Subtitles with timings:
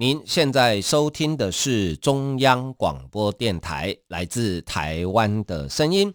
[0.00, 6.14] 您现在收听的是中央广播电台来自台湾的声音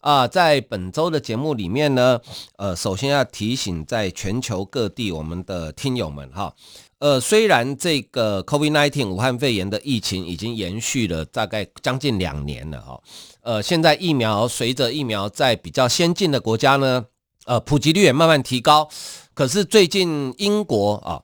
[0.00, 2.20] 啊、在本周的节目里面呢，
[2.56, 6.54] 呃，首先要提醒在全球各地我们的听友们哈，
[7.00, 13.02] 呃，虽然这个 COVID-19 武汉肺炎的疫情已经延续了大概将近两年了哈，
[13.40, 17.06] 呃，现在疫苗随着疫苗在比较先进的国家呢，
[17.46, 18.88] 呃，普及率也慢慢提高，
[19.34, 21.22] 可是最近英国啊。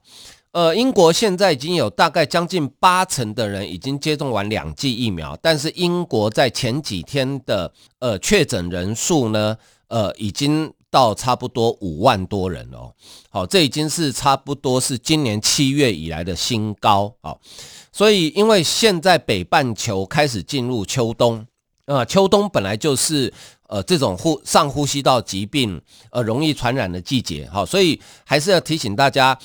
[0.53, 12.93] 呃英国现在已经有大概将近八成的人已经接种完两剂疫苗，但是英国在前几天的呃确诊人数呢，呃，已经到差不多五万多人哦。
[13.31, 17.35] 好，这已经是差不多是今年七月以来的新高啊。
[17.91, 21.43] 所以，因为现在北半球开始进入秋冬，
[21.85, 23.33] 呃，秋冬本来就是
[23.67, 29.35] 呃这种呼上呼吸道疾病呃容易传染的季节，好，所以还是要提醒大家。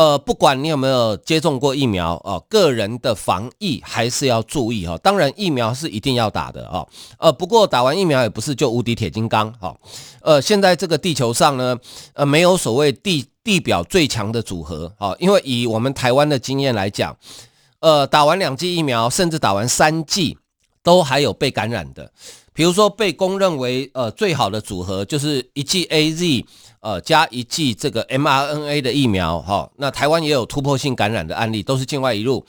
[0.00, 4.96] 呃，不管你有没有接种过疫苗哦，个人的防疫还是要注意哈。
[5.02, 6.88] 当然，疫苗是一定要打的哦。
[7.18, 9.76] 呃，不过打完疫苗也不是就无敌铁金刚哈。
[10.22, 11.76] 呃，现在这个地球上呢，
[12.14, 15.14] 呃，没有所谓地地表最强的组合啊。
[15.18, 17.14] 因为以我们台湾的经验来讲，
[17.80, 20.38] 呃，打完两剂疫苗，甚至打完三剂，
[20.82, 22.10] 都还有被感染的。
[22.52, 26.44] 比如说，被公认为呃最好的组合就是一剂 AZ。
[26.82, 32.42] 呃，加一剂这个 mRNA 的疫苗，哈、那台湾也有突破性感染的案例，都是境外移入。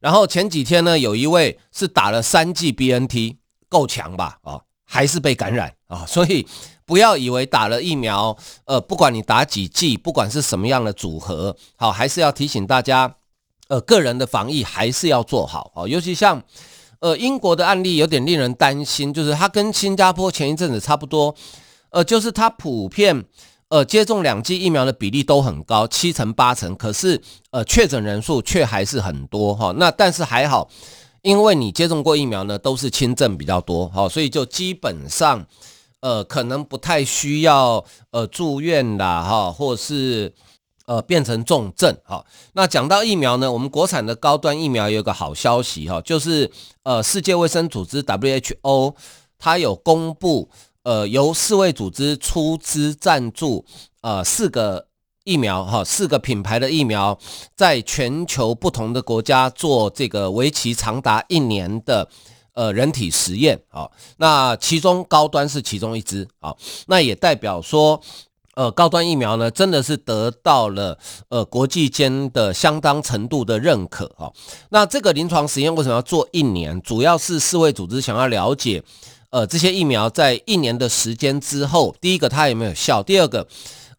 [0.00, 3.36] 然后前几天呢，有一位是打了三剂 BNT，
[3.70, 4.38] 够强吧？
[4.42, 6.46] 哦，还是被感染啊、 所以
[6.84, 8.36] 不要以为打了疫苗，
[8.66, 13.14] 呃，不管你打几剂，不管是什么样的组合，好、还是要提醒大家，
[13.68, 16.42] 呃，个人的防疫还是要做好，哦，尤其像
[17.00, 21.34] 呃英国的案例有点令人担心，就是它跟新加坡前一阵子差不多，
[21.90, 23.24] 呃，就是它普遍。
[23.72, 27.20] 呃，接种两剂疫苗的比例都很高，七成八成，可是
[27.52, 29.72] 呃，确诊人数却还是很多哈。
[29.76, 30.68] 那但是还好，
[31.22, 35.46] 因为你接种过疫苗呢，都是轻症比较多哈，所以就基本上
[36.00, 40.34] 呃，可能不太需要呃住院啦哈，或是
[40.90, 42.26] 呃变成重症哈。
[42.54, 46.50] 那讲到疫苗呢，我们国产的高端疫苗有个好消息哈，就是
[46.82, 48.94] 呃，世界卫生组织 WHO
[49.38, 50.50] 它有公布。
[50.82, 53.66] 呃，由世卫组织出资赞助，
[54.00, 54.86] 呃，四个
[55.24, 57.18] 疫苗哈，四个品牌的疫苗，
[57.54, 62.08] 在全球不同的国家做这个为期长达一年的
[62.54, 63.90] 呃人体实验啊。
[64.16, 66.56] 那其中高端是其中一支啊，
[66.86, 68.00] 那也代表说，
[68.54, 74.30] 呃，高端疫苗呢，真的是得到了呃国际间的相当程度的认可啊。
[74.70, 76.80] 那这个临床实验为什么要做一年？
[76.82, 78.82] 主要是世卫组织想要了解。
[79.30, 83.00] 呃，这些疫苗在一年的时间之后，第一个它有没有效？
[83.00, 83.46] 第二个，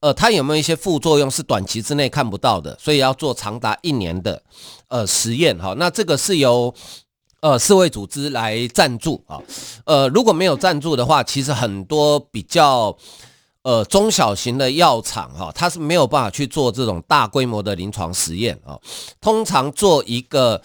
[0.01, 2.78] 呃，它有没有一些副作用是短期之内看不到的？
[2.78, 4.44] 所以要做长达一年的
[4.89, 5.73] 呃实验哈。
[5.78, 6.73] 那这个是由
[7.39, 9.39] 呃世卫组织来赞助啊。
[9.85, 12.94] 呃，如果没有赞助的话，其实很多比较
[13.64, 18.80] 呃中小型的药厂哈，它是没有办法去做这种大规模的临床实验啊。
[19.20, 20.62] 通常做一个。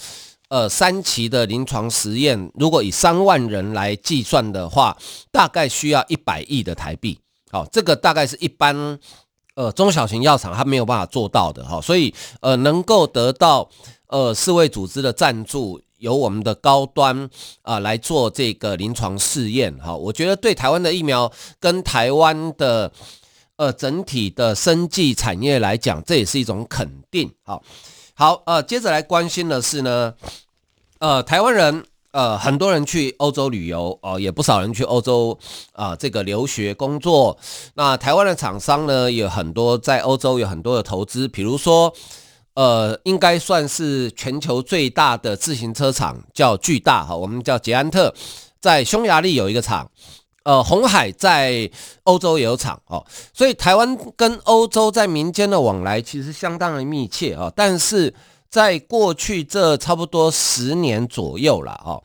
[0.49, 4.97] 呃，三期的临床实验，如果以三万人来计算的话，
[5.33, 7.19] 大概需要一百亿的台币。
[7.51, 8.97] 好，这个大概是一般
[9.57, 11.81] 呃中小型药厂它没有办法做到的哈。
[11.81, 13.69] 所以呃，能够得到
[14.07, 17.29] 呃世卫组织的赞助，由我们的高端
[17.63, 22.91] 啊、来做这个临床试验哈，我觉得对台湾的疫苗跟台湾的
[23.57, 27.31] 呃整体的生技产业来讲，这也是一种肯定。
[27.45, 27.63] 好。
[28.19, 30.15] 好，呃，接着来关心的是呢，
[31.01, 35.39] 呃，台湾人，呃，很多人去欧洲旅游，哦、呃，也不少人去欧洲
[35.75, 37.37] 啊、呃，这个留学工作。
[37.75, 41.93] 那台湾的厂商呢，有很多在欧洲有很多的投资，比如说，
[42.57, 48.13] 呃，应该算是全球最大的自行车厂，叫巨大哈，我们叫捷安特，
[48.61, 49.89] 在匈牙利有一个厂。
[50.43, 51.69] 呃，红海在
[52.05, 53.05] 欧洲也有厂哦，
[53.35, 57.53] 所以台湾跟欧洲在民间的往来其实相当的密切啊。
[57.57, 58.15] 但是
[58.49, 61.99] 在过去这差不多十年左右了啊，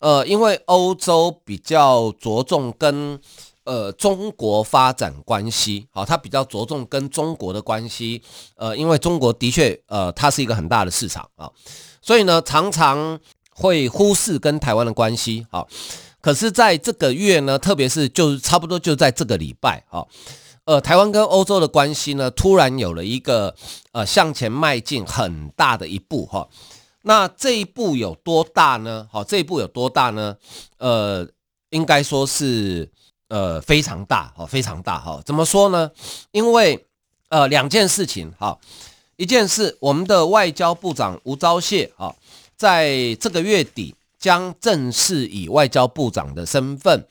[0.00, 3.16] 呃，因为欧洲比较着重跟
[3.64, 8.22] 呃中国发展关系，好，它比较着重跟中国的关系，
[8.56, 11.50] 呃，因为中国的确呃它是一个很大的市场啊，
[12.00, 13.18] 所以呢常常。
[13.56, 15.68] 会忽视跟台湾的关系，好，
[16.20, 20.08] 可是在这个月呢，特别是就差不多就在这个礼拜，好，
[20.64, 23.54] 呃，台湾跟欧洲的关系呢，突然有了一个
[23.92, 26.48] 呃向前迈进很大的一步，哈，
[27.02, 29.06] 那这一步有多大呢？
[29.12, 30.36] 好，这一步有多大呢？
[30.78, 31.24] 呃，
[31.70, 32.90] 应该说是
[33.34, 35.90] 呃非常大，哈，非常大，哈，怎么说呢？
[36.30, 36.86] 因为
[37.30, 38.56] 呃两件事情，哈。
[39.16, 42.12] 一件事，我们的外交部长吴钊燮啊，
[42.56, 47.06] 在这个月底将正式以外交部长的身份，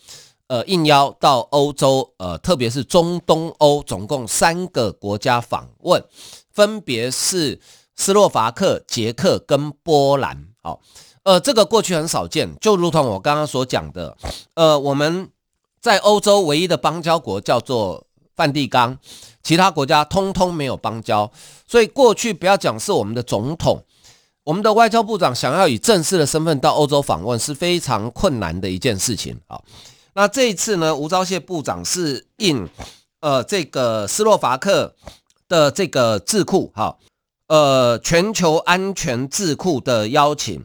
[0.48, 6.04] 呃，应邀到欧洲，呃，特别是中东欧，总共三个国家访问，
[6.52, 7.62] 分别是
[7.96, 10.46] 斯洛伐克、捷克跟波兰。
[10.62, 10.82] 好，
[11.24, 14.18] 呃，这个过去很少见，就如同我刚刚所讲的，
[14.56, 15.30] 呃，我们
[15.84, 18.08] 在欧洲唯一的邦交国叫做
[18.38, 18.98] 梵蒂冈。
[19.44, 21.30] 其他国家通通没有邦交，
[21.68, 23.84] 所以过去不要讲是我们的总统，
[24.46, 29.60] 我们的外交部长想要以正式的身份到欧洲访问是非常困难的一件事情啊。
[30.14, 32.70] 那这一次呢，吴钊燮部长是应
[33.20, 34.96] 呃这个斯洛伐克
[35.50, 36.96] 的这个智库哈，
[37.48, 40.64] 呃全球安全智库的邀请，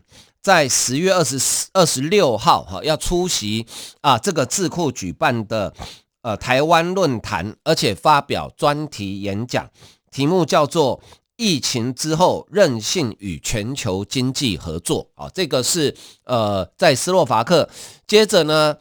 [0.49, 3.67] 在十月二十四、二十六号哈要出席
[4.00, 5.75] 啊这个智库举办的。
[6.23, 9.71] 呃，台湾论坛，而且发表专题演讲，
[10.11, 11.00] 题目叫做
[11.37, 15.11] “疫情之后韧性与全球经济合作”。
[15.15, 17.69] 啊，这个是呃，在斯洛伐克。
[18.06, 18.77] 接着呢，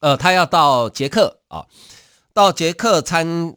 [0.00, 1.66] 呃，他要到捷克啊，
[2.32, 3.56] 到捷克参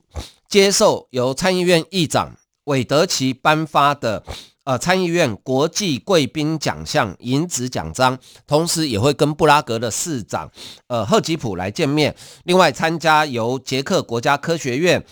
[0.50, 4.24] 接受由参议院议长韦德奇颁发的。
[4.66, 8.18] 呃，参议院国际贵宾奖项银质奖章，
[8.48, 10.50] 同时也会跟布拉格的市长
[10.88, 12.16] 呃赫吉普来见面。
[12.46, 15.04] 另外，参加由捷克国家科学院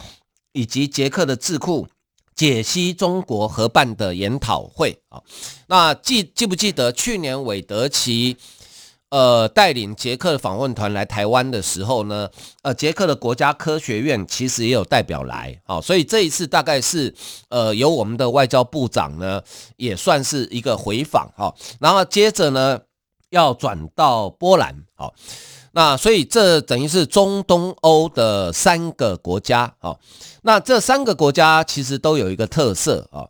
[0.54, 1.88] 以及捷克的智库
[2.34, 5.22] 解析中国合办的研讨会啊。
[5.68, 8.38] 那记记不记得去年韦德奇？
[9.12, 12.30] 呃，带领捷克的访问团来台湾的时候呢，
[12.62, 17.14] 呃，捷克的国家科学院其实也有代表来，好，所以这一次大概是
[17.50, 19.42] 呃由我们的外交部长呢，
[19.76, 22.80] 也算是一个回访，哈，然后接着呢
[23.32, 25.14] 要转到波兰，好，
[25.74, 30.00] 那所以这等于是中东欧的三个国家，好，
[30.44, 33.28] 那这三个国家其实都有一个特色啊。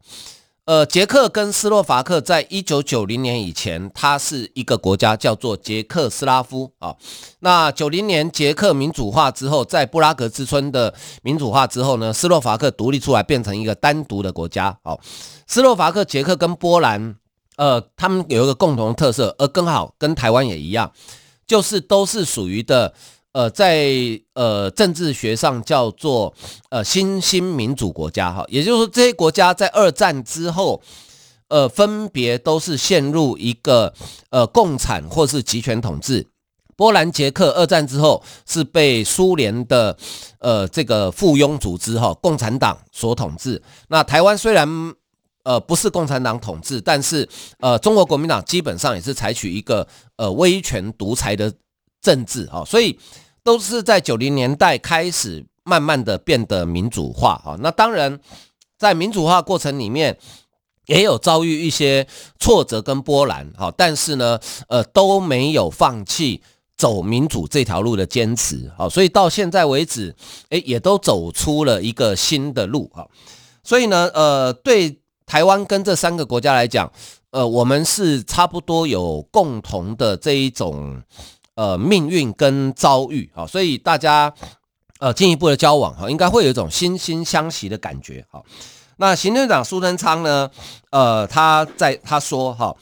[0.66, 6.96] 呃，捷克跟斯洛伐克在一九九零年以前，它是一个国家，叫做捷克斯拉夫啊。
[7.40, 10.94] 那九零年捷克民主化之后，在布拉格之春的
[11.24, 14.78] 民主化之后呢，斯洛伐克独立出来，变成一个单独的国家。
[14.84, 15.00] 好，
[15.48, 17.16] 斯洛伐克、捷克跟波兰，
[17.58, 20.92] 呃，他们有一个共同特色，而刚好跟台湾也一样，
[21.48, 22.94] 就是都是属于的。
[23.33, 23.88] 呃，在
[24.33, 26.33] 呃政治学上叫做
[26.69, 30.81] 呃新兴民主国家哈，也就是说这些国家在二战之后，
[31.48, 33.94] 呃分别都是陷入一个
[34.31, 36.28] 呃共产或是集权统治。
[36.75, 39.95] 波兰、捷克二战之后是被苏联的
[40.39, 43.62] 呃这个附庸组织哈共产党所统治。
[43.88, 44.68] 那台湾虽然
[45.44, 47.30] 呃不是共产党统治，但是
[47.60, 49.88] 呃中国国民党基本上也是采取一个
[50.18, 51.54] 呃威权独裁的。
[52.01, 52.98] 政治啊，所以
[53.44, 57.56] 都是在九零年代开始慢慢的变得民主化啊。
[57.59, 58.19] 那当然，
[58.77, 60.18] 在民主化过程里面，
[60.88, 62.07] 也有遭遇一些
[62.39, 66.41] 挫折跟波澜哈，但是呢，呃，都没有放弃
[66.75, 68.89] 走民主这条路的坚持啊。
[68.89, 70.15] 所以到现在为止，
[70.50, 73.08] 诶，也都走出了一个新的路哈。
[73.63, 76.91] 所以呢，呃，对台湾跟这三个国家来讲，
[77.29, 81.01] 呃，我们是差不多有共同的这一种。
[81.55, 84.34] 呃，命运跟遭遇啊，所以大家
[85.00, 88.41] 呃进一步的交往哈，应该会有一种惺惺相惜的感觉哈。
[88.96, 90.50] 那行政长苏贞昌呢，
[90.91, 92.74] 呃，他在他说哈，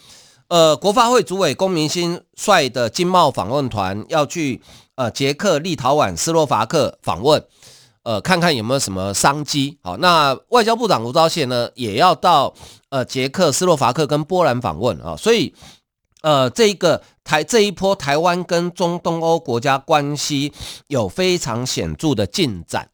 [0.49, 4.61] 呃，国发会主委龚明鑫率的经贸访问团要去
[4.95, 7.43] 呃捷克、立陶宛、斯洛伐克访问，
[8.03, 9.79] 呃，看看有没有什么商机。
[9.81, 12.53] 好，那外交部长吴钊燮呢，也要到
[12.89, 15.55] 呃捷克、斯洛伐克跟波兰访问啊，所以。
[16.21, 20.51] 呃，这一个台这一波台湾跟中东欧国家关系
[20.87, 22.89] 有非常显著的进展，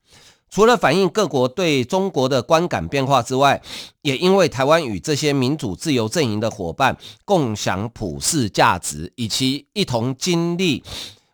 [0.49, 3.61] 除了反映各国对中国的观感变化之外，
[4.01, 10.83] 也因为台湾与这些民主自由阵营的伙伴共享普世价值，以及一同经历。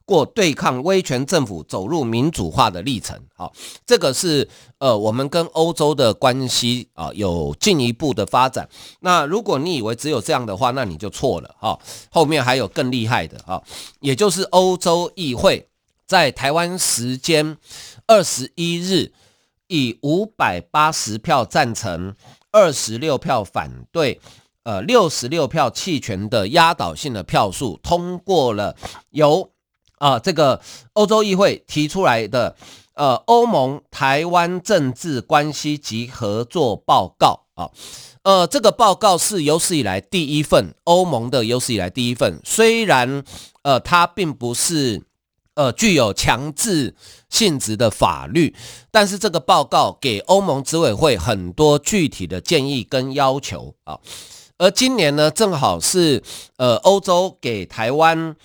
[0.06, 3.54] 过对抗威权政府走入民主化的历程，好，
[3.86, 4.48] 这个是
[4.80, 8.68] 呃我们跟欧洲的关系啊有进一步的发展。
[9.00, 11.56] 那如果你以为只有这样的话，那你就错了。
[11.60, 11.80] 哈，
[12.10, 13.38] 后面还有更厉害的。
[13.46, 13.64] 哈，
[14.00, 15.68] 也就是欧洲议会，
[16.06, 17.58] 在台湾时间
[18.08, 19.14] 二十一日
[19.68, 22.14] 以五百八十票赞成、
[22.52, 24.20] 二十六票反对、
[24.64, 28.76] 呃六十六票弃权的压倒性的票数通过了
[29.12, 29.51] 由
[30.02, 30.60] 啊、呃、这个
[30.94, 32.56] 欧洲议会提出来的
[32.96, 37.70] 呃欧盟台湾政治关系及合作报告啊。
[38.24, 43.24] 呃，这个报告是有史以来第一份欧盟的有史以来第一份，虽然
[43.62, 45.04] 呃它并不是
[45.56, 46.96] 呃具有强制
[47.30, 48.56] 性质的法律，
[48.92, 54.00] 但是这个报告给欧盟执委会很多具体的建议跟要求啊。
[54.58, 56.22] 而今年呢，正好是
[56.58, 58.36] 呃欧洲给台湾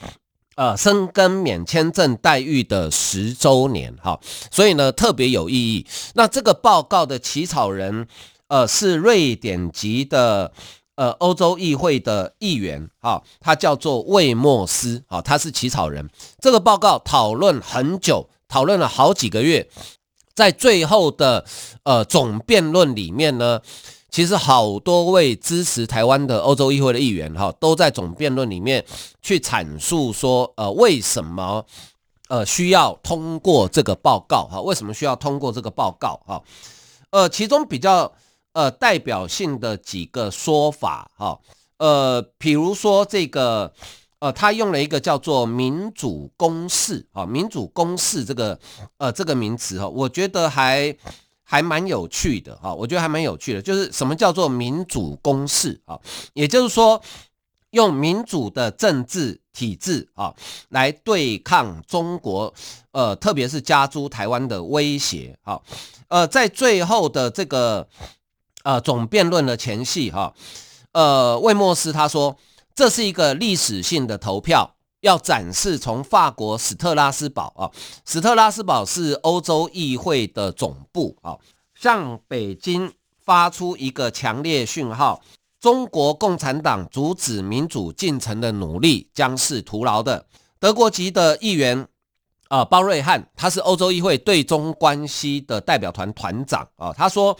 [0.57, 4.21] 呃申根免签证待遇的十周年哈，
[4.51, 5.87] 所以呢特别有意义。
[6.15, 8.09] 那这个报告的起草人。
[8.49, 10.53] 呃，是瑞典籍的
[10.95, 16.09] 呃欧洲议会的议员，哈、他叫做魏莫斯，哈、他是起草人。
[16.41, 19.69] 这个报告讨论很久，讨论了好几个月，
[20.33, 21.45] 在最后的
[21.83, 23.61] 呃总辩论里面呢，
[24.11, 28.85] 其实好多位支持台湾的欧洲议会的议员，哈、都在总辩论里面
[29.23, 31.65] 去阐述说，呃，为什么
[32.29, 36.43] 呃需要通过这个报告，哈、为什么需要通过这个报告，哈、
[37.11, 38.13] 呃，其中比较。
[38.57, 41.39] 呃，代表性的几个说法，哈，
[41.77, 43.71] 呃，比如说这个，
[44.19, 48.59] 呃，他用了一个叫做“民主公式”啊，“民主公式”这个，
[48.97, 50.97] 呃，这个名词哈，我觉得还
[51.49, 55.97] 还蛮有趣的哈，我觉得还蛮有趣的，就是什么叫做民主公式啊？
[56.35, 57.00] 也就是说，
[57.71, 60.35] 用民主的政治体制啊，
[60.71, 62.53] 来对抗中国，
[62.91, 65.61] 呃，特别是加诸台湾的威胁，啊，
[66.09, 67.88] 呃，在最后的这个。
[68.67, 70.35] 呃，总辩论的前夕，哈，
[70.91, 72.37] 呃，魏莫斯他说，
[72.75, 74.75] 这是一个历史性的投票，
[75.07, 77.71] 要展示从法国史特拉斯堡啊，
[78.05, 81.39] 史特拉斯堡是欧洲议会的总部啊，
[81.75, 82.93] 向北京
[83.25, 85.23] 发出一个强烈讯号：
[85.61, 90.27] 中国共产党阻止民主进程的努力将是徒劳的。
[90.59, 91.87] 德国籍的议员
[92.49, 97.39] 啊，包瑞汉，他是欧洲议会对中关系的代表团团长啊，他说。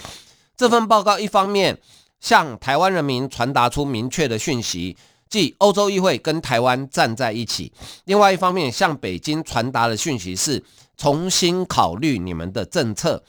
[0.59, 1.79] 这份报告一方面
[2.19, 4.97] 向台湾人民传达出明确的讯息，
[5.29, 7.71] 即欧洲议会跟台湾站在一起；
[8.05, 10.63] 另外一方面向北京传达的讯息是
[10.97, 13.23] 重新考虑你们的政策。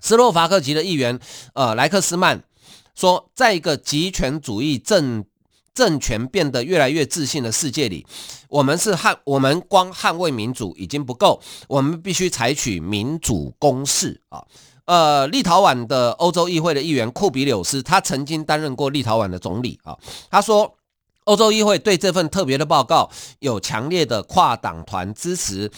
[0.00, 1.18] 斯洛伐克籍的议员
[1.54, 2.44] 呃莱克斯曼
[2.94, 5.24] 说，在一个极权主义政
[5.74, 8.06] 政权变得越来越自信的世界里，
[8.48, 14.44] 我们是捍我们光捍卫民主已经不够，我们必须采取民主攻势啊。
[14.86, 19.94] 呃，立陶宛的欧洲议会的议员库比柳斯，他曾经担任过立陶宛的总理啊。
[20.30, 20.77] 他说，
[21.28, 25.70] 欧洲议会对这份特别的报告有强烈的跨党团支持，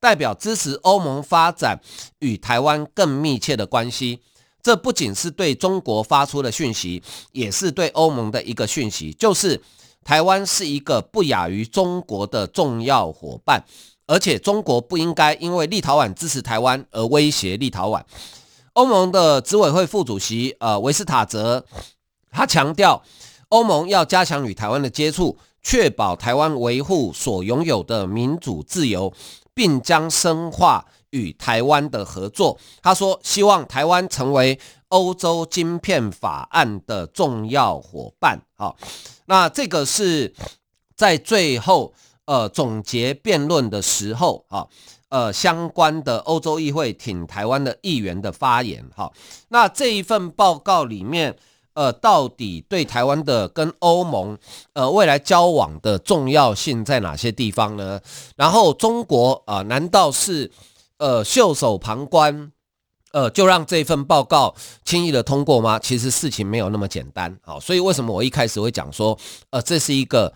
[0.00, 1.80] 代表支持欧盟发展
[2.18, 4.20] 与台湾更密切的关系。
[4.60, 9.62] 这不仅是对中国发出的讯息，也是对欧盟的一个讯息，就是
[10.02, 13.64] 台湾是一个不亚于中国的重要伙伴，
[14.08, 18.02] 而且中国不应该因为立陶宛支持台湾而威胁立陶宛。
[18.72, 21.64] 欧盟的执委会副主席呃维斯塔泽，
[22.32, 23.00] 他强调，
[23.48, 29.12] 欧盟要加强与台湾的接触，确保台湾维护所拥有的民主自由，
[29.54, 32.58] 并将深化与台湾的合作。
[32.82, 38.40] 他说，希望台湾成为欧洲晶片法案的重要伙伴。
[38.56, 38.76] 好，
[39.26, 40.34] 那这个是
[40.94, 41.92] 在最后
[42.24, 44.66] 呃总结辩论的时候啊。
[45.08, 49.10] 呃，相关的欧洲议会挺台湾的议员的发言，哈，
[49.50, 51.34] 那这一份报告里面，
[51.76, 54.36] 呃，到底对台湾的跟欧盟，
[54.72, 58.00] 呃，未来交往的重要性在哪些地方呢？
[58.34, 60.50] 然后中国啊，难道是
[60.98, 62.50] 呃袖手旁观，
[63.12, 64.54] 呃，就让这份报告
[64.84, 65.78] 轻易的通过吗？
[65.78, 69.16] 其实事情没有那么简单，好，所以为什么我一开始会讲说，
[69.50, 70.32] 呃，这是一个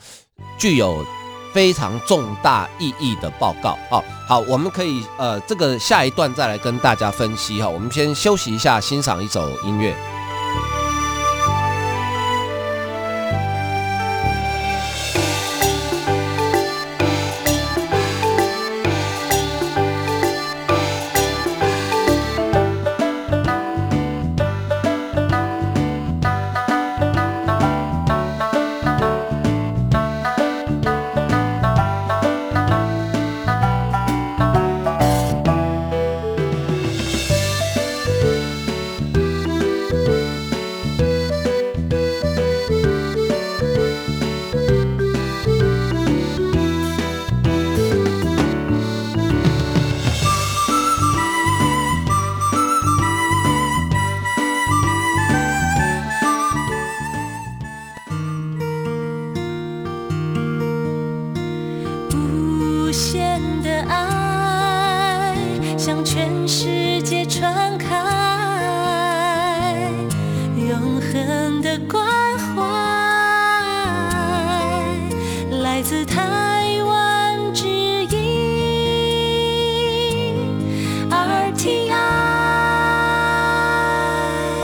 [0.58, 1.04] 具有。
[1.52, 4.00] 非常重大意义的报告啊！
[4.28, 7.68] 好，我们可以呃，这个下一段再来跟大家分析哈。
[7.68, 9.92] 我们先休息一下，欣赏一首音乐。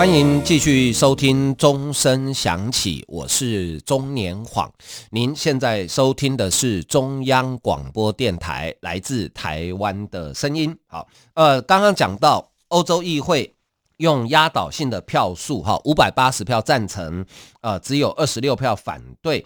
[0.06, 4.72] 欢迎继续收听钟声响起，我是钟年晃。
[5.10, 10.78] 您现在收听的是中央广播电台来自台湾的声音。
[10.86, 13.52] 好，呃，刚刚讲到欧洲议会。
[13.96, 17.26] 用压倒性的票数，哈，五百八十票赞成，
[17.60, 19.44] 呃，只有二十六票反对，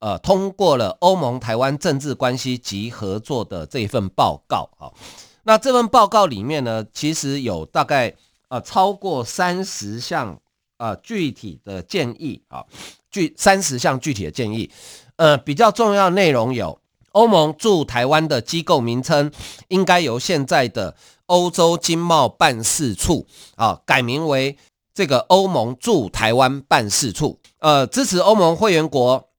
[0.00, 4.92] 呃，通过了欧盟台湾政治关系及合作的这份报告，哈。
[5.44, 8.14] 那这份报告里面呢，其实有大概
[8.52, 10.38] 呃超过三十项
[10.76, 12.62] 呃具体的建议，啊，
[13.10, 14.70] 具三十项具体的建议，
[15.16, 16.78] 呃，比较重要内容有，
[17.12, 19.32] 欧盟驻台湾的机构名称
[19.68, 20.94] 应该由现在的。
[21.26, 24.58] 欧洲经贸办事处啊，改名为
[24.92, 27.38] 这个欧盟驻台湾办事处。
[27.60, 29.30] 呃，支持欧盟会员国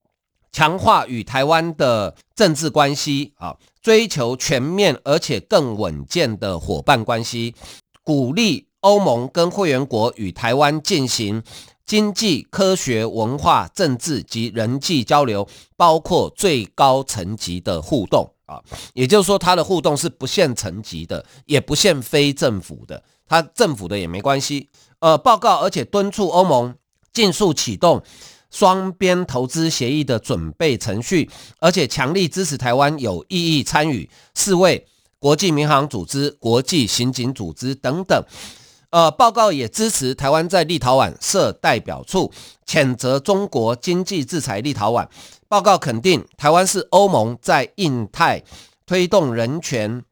[0.52, 7.54] 强化与台湾的政治关系啊，追求全面而且更稳健的伙伴关系，
[8.02, 11.42] 鼓励欧盟跟会员国与台湾进行
[11.86, 18.30] 经济、科学、文化、政治及人际交流，包括最高层级的互动。
[18.46, 18.62] 啊，
[18.94, 24.68] 也就是说，它的互动是不限层级的，也不限非政府的，它政府的也没关系。
[25.00, 26.76] 呃，报告而且敦促欧盟
[27.14, 28.04] 尽速启动
[28.52, 34.86] 双边投资协议的准备程序，而且强力支持台湾有意义参与世卫、
[35.20, 38.22] 国际民航组织、国际刑警组织等等。
[38.94, 42.32] 呃，报告也支持台湾在立陶宛设代表处，
[42.64, 45.08] 谴责中国经济制裁立陶宛。
[45.48, 48.44] 报告肯定台湾是欧盟在印太
[48.86, 50.04] 推动人权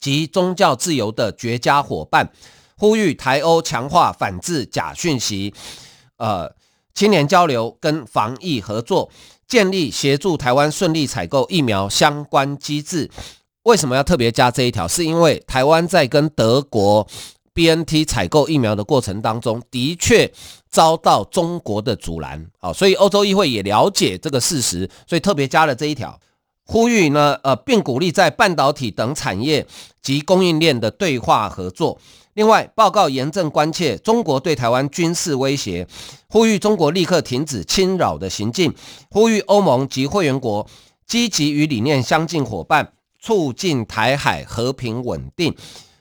[0.00, 2.32] 及宗教自由的绝佳伙伴，
[2.78, 5.52] 呼吁台欧强化反制假讯息，
[6.16, 6.50] 呃，
[6.94, 9.10] 青年交流跟防疫合作，
[9.46, 13.10] 建立协助台湾顺利采购疫苗相关机制。
[13.64, 14.88] 为什么要特别加这一条？
[14.88, 17.06] 是因为台湾在跟德国。
[17.54, 20.30] BNT 采购疫苗的过程当中，的确
[20.70, 26.18] 遭到中国的阻拦，好，所以欧洲议会也了解这个事实，所以特别加了这一条，
[26.64, 29.66] 呼吁呢，呃，并鼓励在半导体等产业
[30.00, 31.98] 及供应链的对话合作。
[32.34, 35.86] 另外，报告严正关切中国对台湾军事威胁，
[36.28, 38.72] 呼吁中国立刻停止侵扰的行径，
[39.10, 40.64] 呼吁欧盟及会员国
[41.06, 45.54] 积极与理念相近伙伴促进台海和平稳定。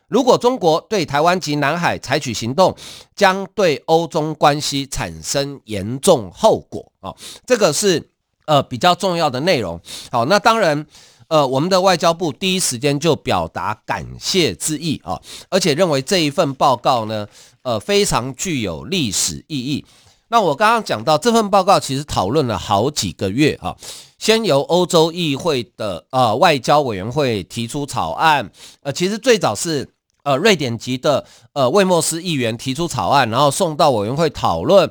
[0.10, 2.76] 如果中国对台湾及南海采取行动，
[3.16, 7.14] 将对欧中关系产生严重后果啊！
[7.46, 8.10] 这个是
[8.48, 9.80] 呃比较重要的内容。
[10.12, 10.84] 好，那当然，
[11.28, 17.28] 呃，我们的外交部第一时间就表达感谢之意啊，而且认为这一份报告呢，
[17.62, 19.86] 呃，非常具有历史意义。
[20.30, 23.76] 那我刚刚讲到这份报告其实讨论了好几个月啊，
[24.18, 29.88] 先由欧洲议会的呃外交委员会提出草案，呃，其实最早是。
[30.30, 34.88] 呃，瑞典籍的呃魏莫斯议员提出草案，然后送到委员会讨论，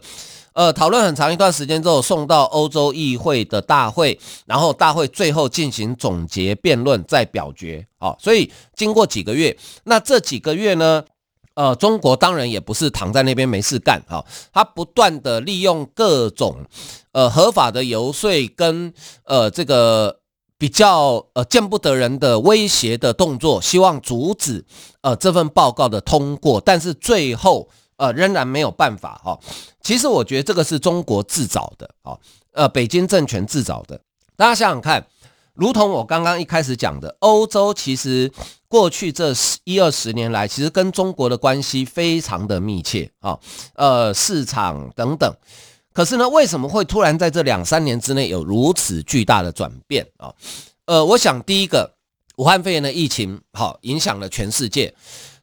[0.52, 7.86] 呃，讨论很长一段时间之后，送到欧洲议会的大会，然后大会最后进行总结辩论，再表决。
[8.00, 11.04] 好，所以经过几个月，那这几个月呢，
[11.54, 16.64] 呃，中国当然也不是躺在那边没事干，哈，他不断的利用各种
[17.12, 20.18] 呃合法的游说跟呃这个。
[20.58, 24.64] 比较呃见不得人的威胁的动作，希望阻止
[25.02, 29.38] 呃这份报告的通过，但是最后呃仍然没有办法哈。
[29.80, 32.18] 其实我觉得这个是中国自找的啊，
[32.52, 34.00] 呃北京政权自找的。
[34.36, 35.06] 大家想想看，
[35.54, 38.30] 如同我刚刚一开始讲的，欧洲其实
[38.66, 43.38] 过去这一二十年来，其实跟中国的关系非常的密切啊，
[43.74, 45.32] 呃市场等等。
[45.98, 50.32] 可是呢，为什么会突然在这两三年之内有如此巨大的转变啊？
[50.86, 51.92] 呃，我想第一个，
[52.36, 54.92] 武汉肺炎的疫情好影响了全世界；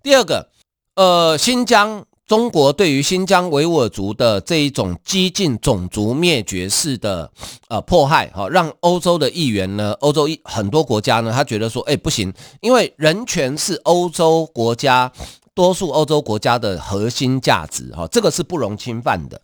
[0.01, 0.47] 第二个，
[0.95, 7.29] 呃，新疆中国对于新疆维吾尔族的这一种激进种族灭绝式的
[7.67, 15.11] 呃迫害，哈，让欧洲的议员呢，欧洲一很多国家呢，他觉得说，哎，不行，因为人权是欧洲国家
[15.53, 19.41] 多数欧洲国家的核心价值，哈，这个是不容侵犯的。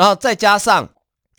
[0.00, 0.88] 然后再加上，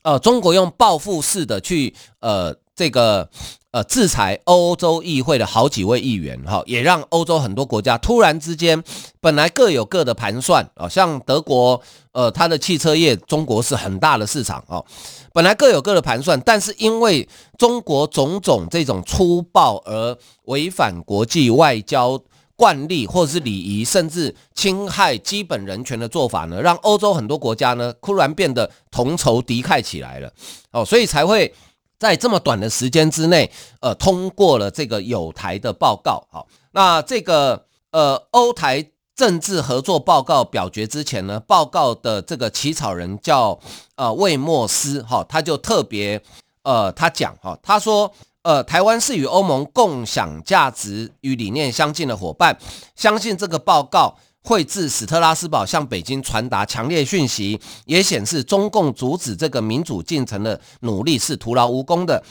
[0.04, 3.28] 呃，中国用报复式的去，呃，这个，
[3.71, 8.84] 呃，制裁欧洲议会的好几位议员，哈，也让欧洲很多国家突然之间，
[9.19, 14.86] 本来各有各的盘算，啊，像德国，呃，它的汽车业，中国是很大的市场，哦，
[15.34, 22.21] 本来各有各的盘算，但是因为中国种种这种粗暴而违反国际外交。
[22.62, 30.32] 惯例或者是礼仪，甚至侵害基本人权的做法呢，让欧洲很多国家呢突然变得同仇敌忾起来了。
[30.71, 31.52] 哦，所以才会
[31.97, 36.24] 在这么短的时间之内，呃，通过了这个友台的报告。
[36.32, 43.60] 好，那这个呃欧台政治合作报告表决之前呢，报告的这个起草人叫
[43.95, 46.21] 呃魏莫斯，哈，他就特别
[46.62, 48.13] 呃他讲哈，他说。
[48.44, 52.58] 呃，台湾是与欧盟共享价值与理念相近的伙伴，
[52.96, 62.24] 相信这个报告会自史特拉斯堡向北京传达强烈讯息，也显示中共阻止这个民主进程的努力是徒劳无功的。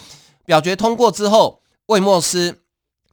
[0.44, 2.61] 表决通过之后，魏莫斯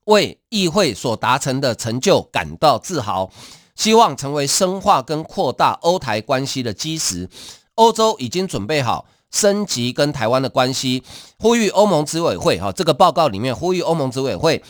[0.06, 3.30] 为议会所达成的成就感到自豪，
[3.76, 7.30] 希望成为深化跟扩大欧台关系的基石。
[7.76, 9.06] 欧洲已经准备好。
[9.32, 11.04] 升级跟台湾的关系，
[11.38, 14.64] 呼吁欧盟执委会哈，这个报告里面呼吁欧盟执委会，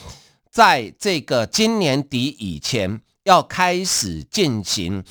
[0.49, 5.03] 在这个今年底以前要开始进行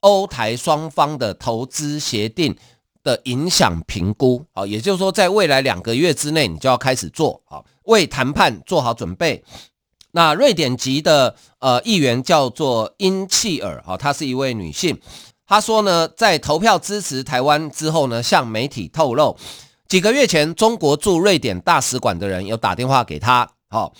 [0.00, 2.56] 欧台双方的投资协定
[3.02, 9.44] 的影响评估啊，也就是说，在未来两个月之内，你就要开始做啊，为谈判做好准备。
[10.12, 14.98] 那瑞典籍的呃议员叫做英契尔哈，她是一位女性。
[15.54, 19.36] 他说呢，在投票支持台湾之后呢，向媒体透露，
[19.86, 23.92] 几个月前，中国驻瑞典大使馆的人有打电话给他，好，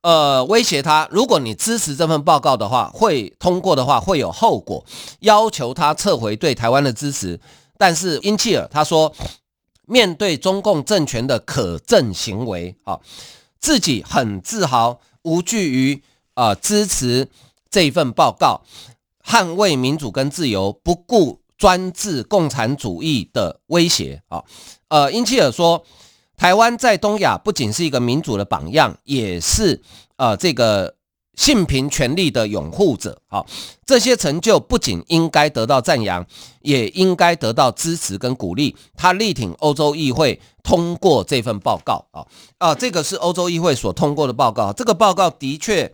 [0.00, 4.82] 呃，威胁他，如果你支持这份报告的话，会通过的话会有后果，
[5.20, 7.38] 要求他撤回对台湾的支持。
[7.76, 9.12] 但是英契尔他说，
[9.86, 12.98] 面对中共政权的可憎行为，啊，
[13.60, 17.28] 自己很自豪，无惧于啊支持
[17.70, 18.62] 这份报告。
[19.26, 24.44] 捍卫民主跟自由，不顾专制共产主义的威胁啊！
[24.88, 25.82] 呃，英切尔说，
[26.36, 29.80] 台湾在东亚不仅是一个民主的榜样，也是
[30.16, 30.96] 呃这个
[31.36, 33.44] 性平权利的拥护者啊！
[33.86, 36.26] 这些成就不仅应该得到赞扬，
[36.60, 38.76] 也应该得到支持跟鼓励。
[38.94, 42.26] 他力挺欧洲议会通过这份报告啊！
[42.58, 44.72] 啊，这个是欧洲议会所通过的报告。
[44.72, 45.90] 这个报告的确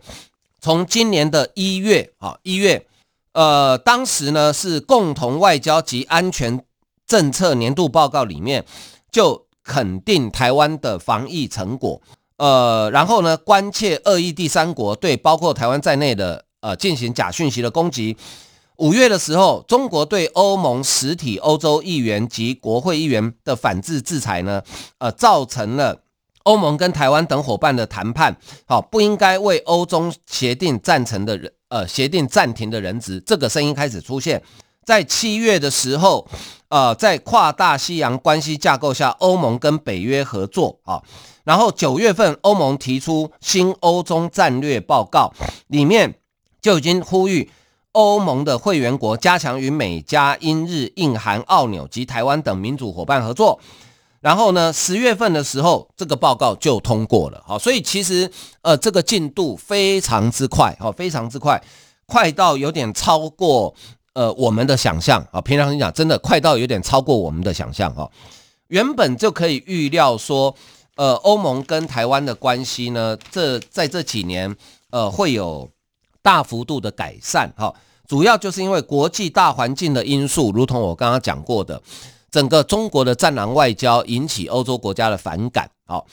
[0.59, 2.85] 从今年的一月啊一月。
[3.33, 6.63] 呃，当时呢是共同外交及安全
[7.07, 8.65] 政策年度报告里面
[9.11, 12.01] 就肯定台湾的防疫成果，
[12.37, 18.17] 呃，然后呢关切恶意第三国对包括台湾在内的呃进行假讯息的攻击。
[18.77, 24.63] 五月的时候，中国对欧盟实体欧洲议员及国会议员的反制制裁呢，
[24.97, 26.01] 呃，造成了
[26.43, 31.51] 欧盟跟台湾等伙伴的谈判，好，不应该为欧中协定赞成的人。
[31.69, 34.43] 呃，协定暂停的人质，这个声音开始出现。
[34.83, 36.27] 在七月的时候，
[36.67, 41.01] 呃，在跨大西洋关系架构下，欧盟跟北约合作啊。
[41.45, 45.31] 然后九月份，欧盟提出新欧中战略报告，
[45.67, 46.15] 里面
[46.61, 47.49] 就已经呼吁
[47.93, 53.61] 欧盟的会员国加强与美加英日印韩澳纽及台湾等民主伙伴合作。
[54.21, 58.31] 然后呢，十月份的时候，这个报告就通过了，好，所以其实
[58.61, 61.59] 呃，这个进度非常之快，好，非常之快，
[62.05, 63.73] 快到有点超过
[64.13, 65.41] 呃我们的想象啊。
[65.41, 68.07] 平常讲，真的快到有点超过我们的想象哈。
[68.67, 70.55] 原本就可以预料说，
[70.97, 74.55] 呃，欧盟跟台湾的关系呢，这在这几年
[74.91, 75.67] 呃会有
[76.21, 77.73] 大幅度的改善哈。
[78.07, 81.81] 主要就是因为国际大环境的因素，如同我刚刚讲过的。
[82.31, 86.07] 整个中国的战狼外交引起欧洲国家的反感，好，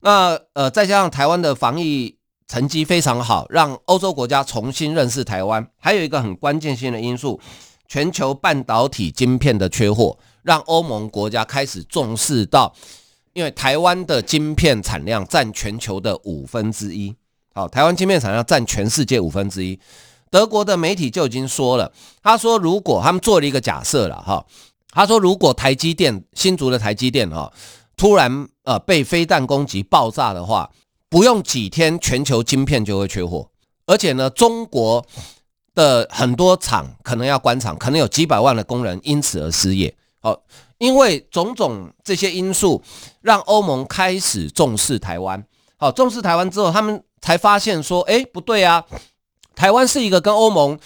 [0.00, 5.68] 那呃再加上台湾的防疫成绩非常好，让欧洲国家重新认识台湾。
[5.80, 7.40] 还有一个很关键性的因素，
[7.88, 12.72] 全球半导体晶片的缺货，让欧盟国家开始重视到，
[13.32, 17.16] 因为台湾的晶片产量占全球的五分之一，
[17.52, 19.80] 好，台湾晶片产量占全世界五分之一。
[20.30, 21.90] 德国的媒体就已经说了，
[22.22, 24.46] 他说如果他们做了一个假设了哈。
[24.94, 27.52] 他说：“如果台积电新竹的台积电哈，
[27.96, 30.70] 突然呃被飞弹攻击爆炸的话，
[31.08, 33.50] 不用几天，全球晶片就会缺货。
[33.86, 35.04] 而且呢，中国
[35.74, 39.92] 的很多厂可能要关厂，可能有几百万的工人因此而失业。
[40.20, 40.40] 好，
[40.78, 42.80] 因为种种这些因素，
[43.20, 45.44] 让欧盟开始重视台湾。
[45.76, 48.84] 好，重视台湾之后，他们才发现说，哎，不对啊，
[49.56, 50.78] 台湾是一个跟欧盟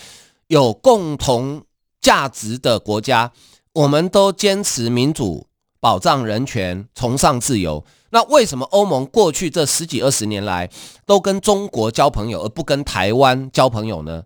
[0.47, 1.63] 有共同
[2.01, 3.31] 价值的国家。”
[3.73, 5.47] 我们都坚持民主、
[5.81, 7.85] 保障人权、崇尚自由。
[8.11, 10.69] 那为什么欧盟过去这十几二十年来
[11.05, 14.25] 都跟中国交朋友，而不跟台湾交朋友呢？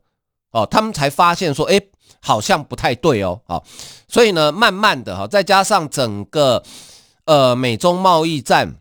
[0.53, 1.81] 哦，他们才发现说，哎，
[2.21, 3.41] 好像不太对哦。
[3.47, 3.63] 哦，
[4.09, 6.63] 所以呢，慢慢的哈，再加上整个
[7.25, 8.77] 呃美中贸易战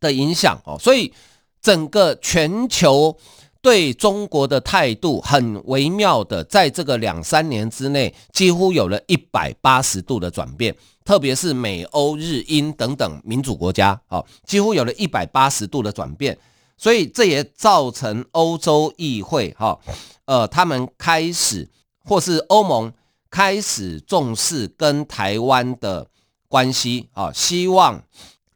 [0.00, 1.12] 的影响哦，所以
[1.60, 3.16] 整个全球。
[3.66, 10.72] 对中国的态度很微妙的，在这个两三年之内，几乎有了一百八十度的转变。
[11.04, 16.38] 特别是美欧日英等等民主国家，啊，几乎有了一百八十度的转变，
[16.76, 19.76] 所以这也造成欧洲议会，哈，
[20.26, 21.68] 呃，他们开始
[22.04, 22.92] 或是欧盟
[23.28, 26.06] 开始重视跟台湾的
[26.46, 28.00] 关系，啊，希望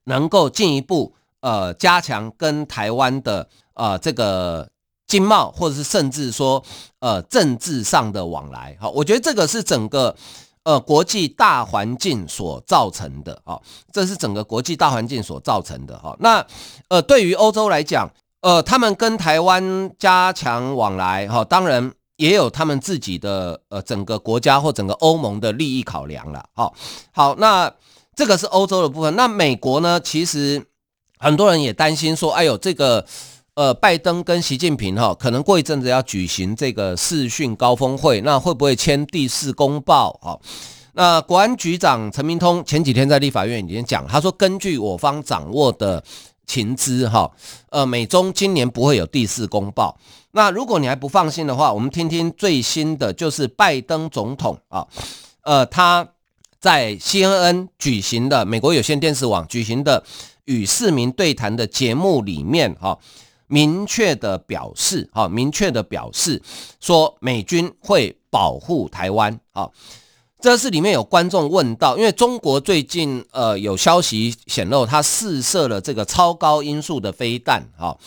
[0.04, 4.70] 能够进一步呃加强跟台湾的呃这个
[5.10, 6.62] 经贸，或者是甚至说
[7.00, 10.14] 呃政治上的往来，好，我觉得这个是整个。
[10.62, 13.58] 呃，国际大环境所造成的，哈，
[13.90, 16.14] 这是整个国际大环境所造成的，哈。
[16.20, 16.46] 那
[16.88, 18.06] 呃，对于欧洲来讲，
[18.42, 26.74] 呃，他们跟台湾加强往来，哈，当然也有他们自己的呃整个国家或整个欧盟的利益考量了，好，
[27.10, 27.72] 好，那
[28.14, 29.16] 这个是欧洲的部分。
[29.16, 29.98] 那美国呢？
[29.98, 30.62] 其实
[31.18, 33.06] 很多人也担心说，哎呦，这个。
[33.60, 40.18] 呃，拜登跟习近平哈，可能过一阵子要举行这个视讯高峰会，那会不会签第四公报？
[40.22, 40.40] 哈，
[40.94, 46.02] 那国安局长陈明通前几天在立法院已经讲，他说根据我方掌握的
[46.46, 47.30] 情资哈，
[47.68, 49.94] 呃，美中今年不会有第四公报。
[50.30, 54.86] 那如果你还不放心的话，我们听听最新的，就是拜登总统啊，
[55.42, 56.08] 呃，他
[56.58, 60.02] 在 CNN 举行的美国有线电视网举行的
[60.46, 62.98] 与市民对谈的节目里面哈。
[63.50, 66.40] 明确的表示，哈，明确的表示
[66.80, 69.68] 说，美军会保护台湾，啊，
[70.40, 77.98] 这是里面有观众问到，因为中国最近呃有消息显露，他试射了这个超高音速的飞弹，哈，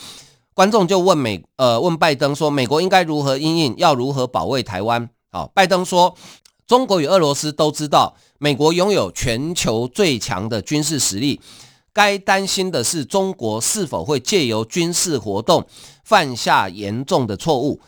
[0.54, 5.10] 观众就问美呃问拜登说，美国应该如何应应，要如何保卫台湾？
[5.30, 6.16] 啊，拜登说，
[6.66, 11.38] 中国与俄罗斯都知道，美国拥有全球最强的军事实力。
[11.94, 15.64] 该担心的是中国是否会借由军事活动
[16.02, 17.80] 犯下严重的错误。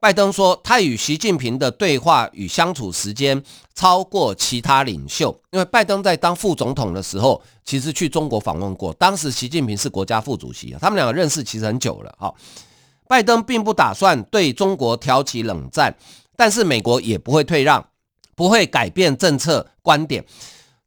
[0.00, 3.42] 拜登说，他与习近平的对话与相处时间
[3.74, 12.14] 超过其他领袖，因为拜登在当副总统的时候，其实去中国访问过，当时习近平是国家副主席，他们两个认识其实很久了。
[12.16, 12.32] 哈，
[13.08, 15.92] 拜登并不打算对中国挑起冷战，
[16.36, 17.84] 但是美国也不会退让，
[18.36, 20.24] 不会改变政策观点。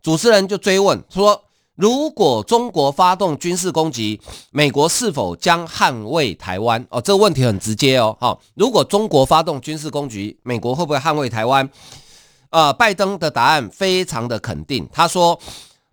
[0.02, 1.44] 主持人就追问说。
[1.82, 6.86] 如果中国发动军事攻击，美国是否将捍卫台湾？
[6.92, 8.16] 哦，这个问题很直接哦。
[8.22, 11.68] 好，如果中国发动军事攻击，美国会不会捍卫台湾？
[12.52, 15.40] 呃，拜登的答案非常的肯定，他说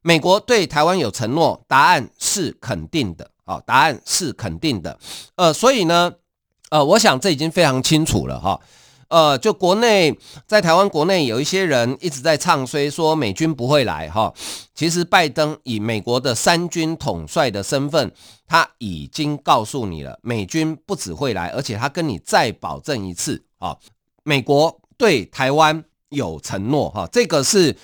[0.02, 3.30] 美国对台湾有承诺，答案是肯定的。
[3.46, 4.98] 好，答案是肯定的。
[5.36, 6.12] 呃，所以呢，
[6.68, 8.60] 呃，我想这已经非常清楚了哈。
[9.08, 10.14] 呃，就国内
[10.46, 14.32] 在台湾国内有一些人一直在唱衰说美军不会来哈，
[14.74, 18.12] 其实拜登以美国的三军统帅的身份，
[18.46, 23.76] 他已经告诉你了，美军不只会来，而且他跟你再保证一次啊，
[24.24, 27.74] 美国对台湾有承诺哈，这个是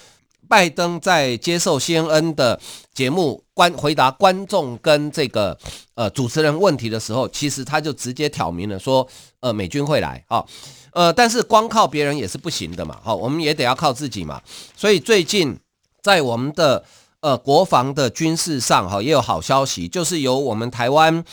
[0.48, 2.61] 拜登在接受 CNN 的
[2.92, 5.57] 节目观回答观众跟这个
[5.94, 9.07] 呃主持人问题的时候，其实他就直接挑明了说，
[9.40, 10.44] 呃，美军会来啊。
[10.92, 14.40] 呃，但是光靠别人也是不行的嘛，好，我们也得要靠自己嘛。
[14.76, 15.59] 所以最近
[16.02, 16.85] 在我们的
[17.20, 21.24] 呃国防的军事上，哈，也有好消息，就是由我们台湾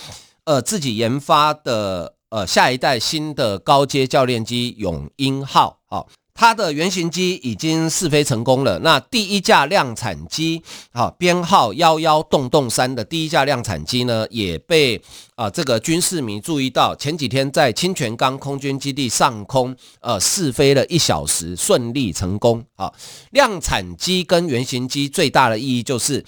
[0.46, 6.08] 呃自己研发的呃下一代新的高阶教练机永鹰号，好。
[6.34, 8.80] 它的原型机已经试飞成功了。
[8.80, 15.00] 那第一架量产机，啊，编号幺幺洞洞三的第一架量产机呢，也被
[15.36, 16.96] 啊这个军事迷注意到。
[16.96, 22.64] 前几天在清泉岗空军基地上空，呃，试飞了一小时，顺利成功。
[22.76, 22.92] 啊，
[23.32, 26.26] 量产机跟原型机最大的意义就是，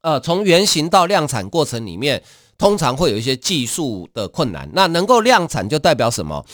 [0.00, 2.22] 呃，从原型到量产过程里面，
[2.58, 4.68] 通常会有一些技术的困难。
[4.72, 6.44] 那能够量产就代表什么？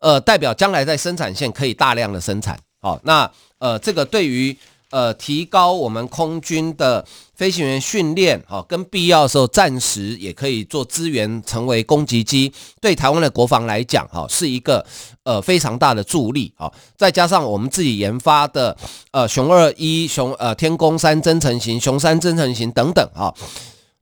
[0.00, 4.56] 呃，代表将来在生产线可以大量的生产，好，那呃，这个对于
[4.90, 14.84] 呃提高我们空军的飞行员训练，好，跟必要的时候暂时也可以做资源，成为攻击机，对台湾的国防来讲，哈，是一个
[15.24, 18.76] 呃非常大的助力，好，再加上我们自己研发的
[19.10, 23.34] 呃熊二一、熊呃天宫三增程型、熊三增程型等等，哈，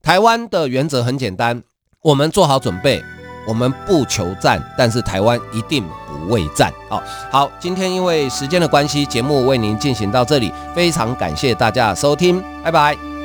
[0.02, 1.62] 台湾的原则很简单，
[2.02, 3.02] 我们做好准备。
[3.46, 6.72] 我们不求战，但是台湾一定不畏战。
[6.88, 13.15] 好，好，今天因为时间的关系，节目为您进行到这里，非常感谢大家收听，拜拜。